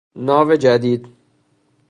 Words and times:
ناو 0.25 0.49
جدید 0.63 1.01